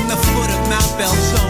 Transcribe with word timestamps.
from 0.00 0.08
the 0.08 0.16
foot 0.16 0.50
of 0.50 0.68
Mount 0.68 0.92
Belzoni 0.98 1.49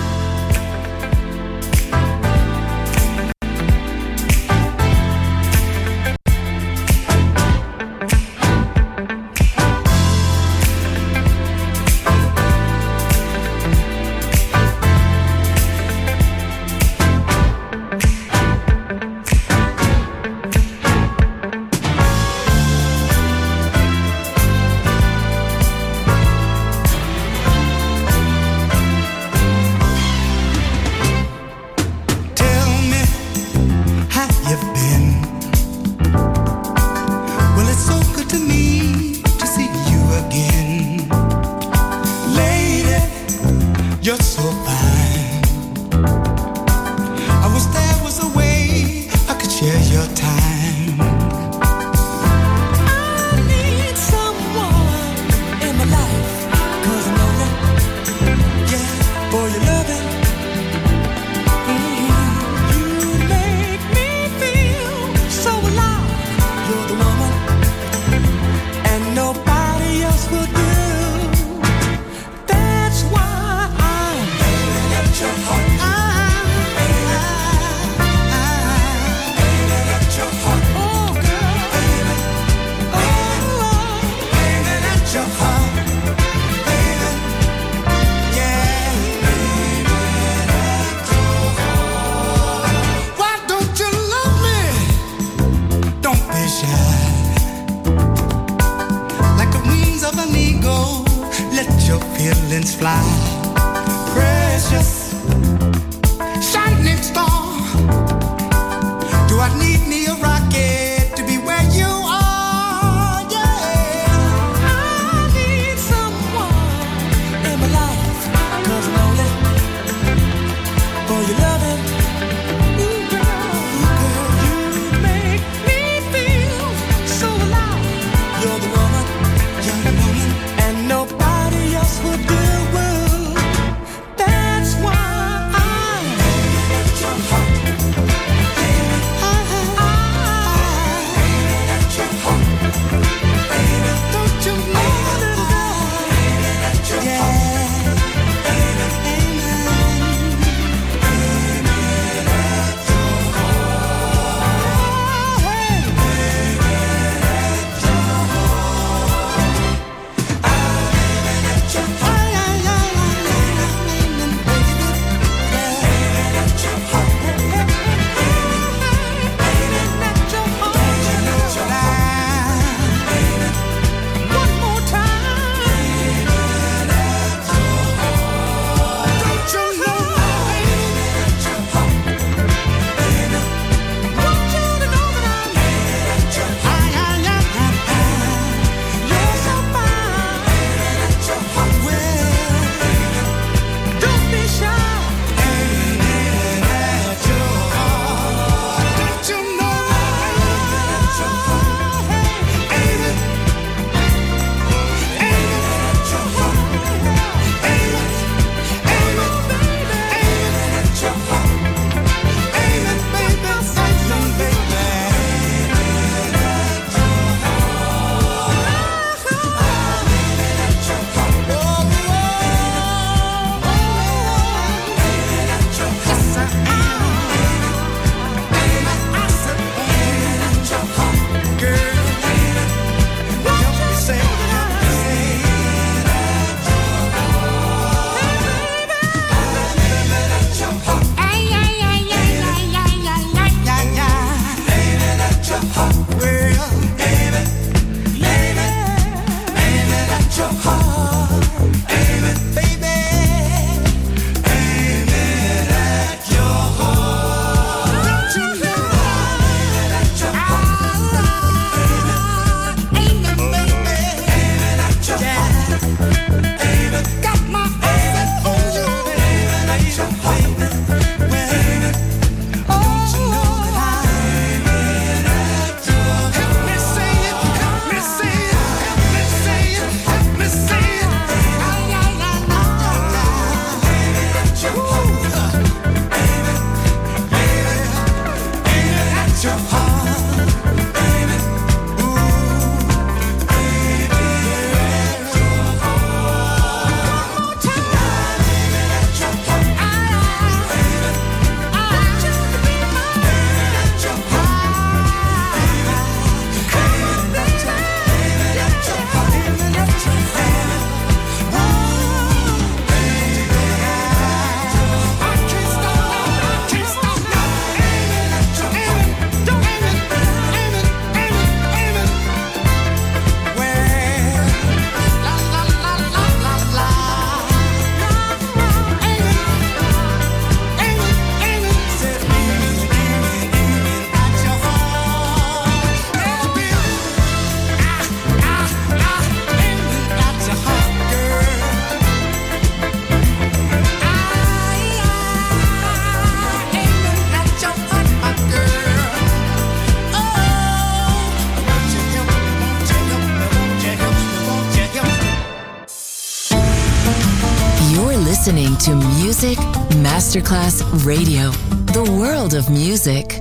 Masterclass 360.51 361.05
Radio, 361.05 361.49
the 361.93 362.03
world 362.19 362.53
of 362.53 362.69
music. 362.69 363.39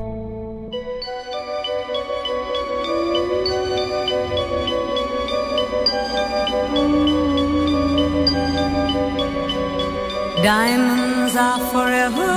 Diamonds 10.44 11.34
are 11.34 11.58
forever. 11.72 12.32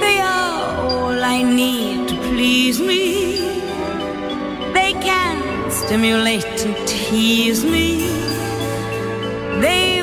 They 0.00 0.18
are 0.18 0.88
all 0.88 1.22
I 1.22 1.42
need 1.42 2.08
to 2.08 2.16
please 2.30 2.80
me. 2.80 3.60
They 4.72 4.94
can 4.94 5.70
stimulate 5.70 6.64
and 6.64 6.88
tease 6.88 7.62
me. 7.62 8.08
They 9.60 10.02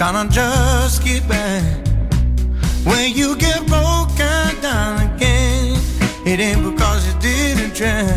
Trying 0.00 0.26
to 0.26 0.34
just 0.34 1.04
get 1.04 1.28
back. 1.28 1.62
When 2.84 3.12
you 3.12 3.36
get 3.36 3.66
broken 3.66 4.62
down 4.62 4.96
again, 5.10 5.78
it 6.24 6.40
ain't 6.40 6.64
because 6.64 7.06
you 7.06 7.20
didn't 7.20 7.74
try. 7.74 8.08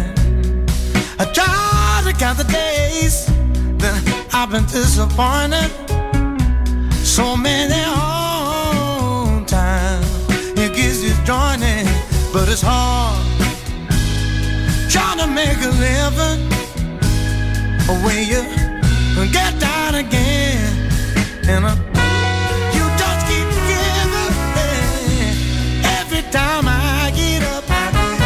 I 1.19 1.25
try 1.25 2.01
to 2.05 2.17
count 2.17 2.37
the 2.37 2.45
days 2.45 3.25
that 3.81 4.29
I've 4.31 4.49
been 4.49 4.63
disappointed. 4.63 5.69
So 7.05 7.35
many 7.35 7.73
hard 7.75 9.45
times 9.45 10.07
it 10.55 10.73
gets 10.73 11.01
disjointed, 11.01 11.85
but 12.31 12.47
it's 12.47 12.61
hard 12.61 13.19
trying 14.89 15.19
to 15.19 15.27
make 15.27 15.57
a 15.57 15.73
living 15.83 16.49
when 18.05 18.25
you 18.25 19.33
get 19.33 19.59
down 19.59 19.95
again 19.95 20.52
and 21.47 21.65
uh, 21.65 21.75
you 22.73 22.83
just 23.01 23.27
keep 23.27 23.47
giving. 23.67 24.33
Every 25.99 26.23
time 26.31 26.65
I 26.67 27.11
get 27.15 27.43
up, 27.43 27.63
I 27.67 27.91
get 27.91 28.21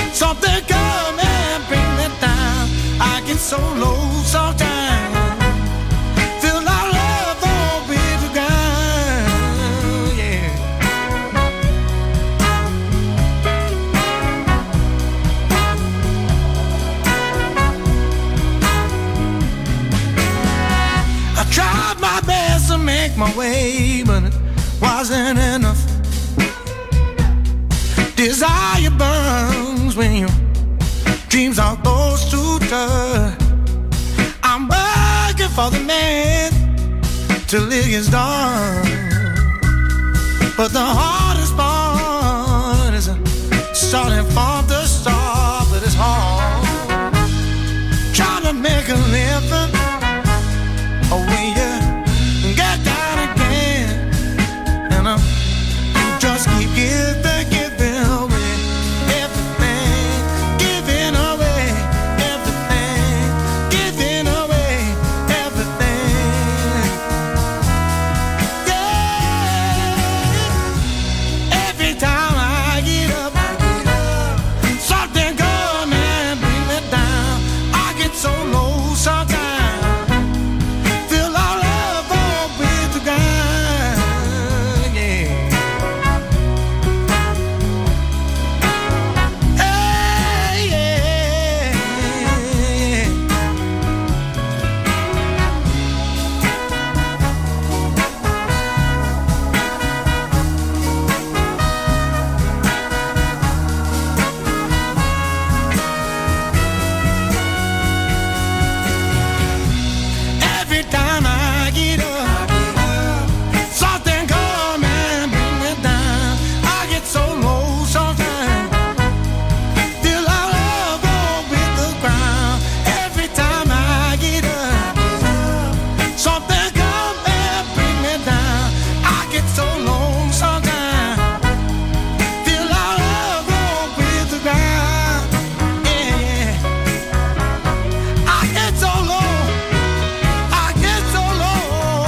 up. 0.00 0.14
Something 0.14 0.62
come 0.66 1.20
and 1.20 1.66
bring 1.68 1.90
me 1.98 2.08
down. 2.20 2.68
I 3.00 3.22
get 3.26 3.38
so 3.38 3.58
low 3.74 4.00
sometimes. 4.24 5.01
My 23.22 23.36
way, 23.36 24.02
but 24.04 24.24
it 24.24 24.34
wasn't 24.80 25.38
enough. 25.38 25.80
Desire 28.16 28.90
burns 28.90 29.94
when 29.94 30.12
your 30.22 30.34
dreams 31.28 31.58
are 31.58 31.76
close 31.84 32.22
to 32.32 32.58
touch. 32.70 33.40
I'm 34.42 34.62
working 34.74 35.52
for 35.56 35.68
the 35.70 35.82
man 35.86 36.50
till 37.46 37.70
it 37.70 37.86
gets 37.90 38.08
dark. 38.08 38.86
But 40.56 40.70
the 40.78 40.86
hardest 41.00 41.54
part 41.56 42.94
is 42.94 43.08
starting 43.72 44.26
from 44.34 44.66